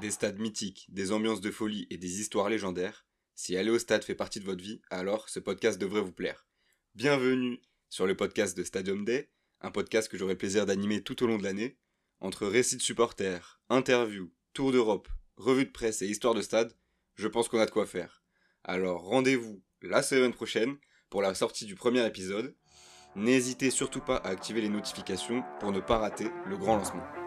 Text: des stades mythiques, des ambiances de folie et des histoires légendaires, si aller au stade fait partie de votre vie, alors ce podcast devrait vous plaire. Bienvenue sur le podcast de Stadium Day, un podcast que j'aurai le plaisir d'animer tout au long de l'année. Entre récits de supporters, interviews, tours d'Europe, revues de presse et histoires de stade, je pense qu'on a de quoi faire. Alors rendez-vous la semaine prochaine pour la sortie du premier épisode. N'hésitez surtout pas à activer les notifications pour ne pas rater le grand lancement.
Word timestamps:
des 0.00 0.10
stades 0.10 0.38
mythiques, 0.38 0.86
des 0.90 1.12
ambiances 1.12 1.40
de 1.40 1.50
folie 1.50 1.86
et 1.90 1.96
des 1.96 2.20
histoires 2.20 2.48
légendaires, 2.48 3.06
si 3.34 3.56
aller 3.56 3.70
au 3.70 3.78
stade 3.78 4.04
fait 4.04 4.14
partie 4.14 4.40
de 4.40 4.44
votre 4.44 4.62
vie, 4.62 4.80
alors 4.90 5.28
ce 5.28 5.40
podcast 5.40 5.78
devrait 5.80 6.00
vous 6.00 6.12
plaire. 6.12 6.46
Bienvenue 6.94 7.60
sur 7.88 8.06
le 8.06 8.16
podcast 8.16 8.56
de 8.56 8.64
Stadium 8.64 9.04
Day, 9.04 9.30
un 9.60 9.70
podcast 9.70 10.08
que 10.08 10.16
j'aurai 10.18 10.34
le 10.34 10.38
plaisir 10.38 10.66
d'animer 10.66 11.02
tout 11.02 11.22
au 11.22 11.26
long 11.26 11.38
de 11.38 11.42
l'année. 11.42 11.78
Entre 12.20 12.46
récits 12.46 12.76
de 12.76 12.82
supporters, 12.82 13.60
interviews, 13.68 14.32
tours 14.54 14.72
d'Europe, 14.72 15.08
revues 15.36 15.66
de 15.66 15.70
presse 15.70 16.00
et 16.02 16.06
histoires 16.06 16.34
de 16.34 16.42
stade, 16.42 16.74
je 17.14 17.28
pense 17.28 17.48
qu'on 17.48 17.60
a 17.60 17.66
de 17.66 17.70
quoi 17.70 17.86
faire. 17.86 18.22
Alors 18.64 19.02
rendez-vous 19.02 19.62
la 19.82 20.02
semaine 20.02 20.32
prochaine 20.32 20.76
pour 21.10 21.22
la 21.22 21.34
sortie 21.34 21.66
du 21.66 21.74
premier 21.74 22.06
épisode. 22.06 22.54
N'hésitez 23.14 23.70
surtout 23.70 24.00
pas 24.00 24.16
à 24.16 24.28
activer 24.28 24.60
les 24.60 24.68
notifications 24.68 25.42
pour 25.60 25.72
ne 25.72 25.80
pas 25.80 25.98
rater 25.98 26.28
le 26.46 26.56
grand 26.56 26.76
lancement. 26.76 27.25